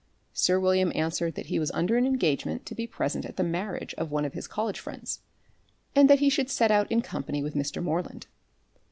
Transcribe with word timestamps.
Sir 0.33 0.59
William 0.59 0.91
answered 0.95 1.35
that 1.35 1.45
he 1.45 1.59
was 1.59 1.69
under 1.75 1.95
an 1.95 2.07
engagement 2.07 2.65
to 2.65 2.73
be 2.73 2.87
present 2.87 3.23
at 3.23 3.35
the 3.37 3.43
marriage 3.43 3.93
of 3.99 4.09
one 4.09 4.25
of 4.25 4.33
his 4.33 4.47
college 4.47 4.79
friends, 4.79 5.19
and 5.95 6.09
that 6.09 6.17
he 6.21 6.27
should 6.27 6.49
set 6.49 6.71
out 6.71 6.91
in 6.91 7.03
company 7.03 7.43
with 7.43 7.53
Mr. 7.53 7.83
Moreland. 7.83 8.25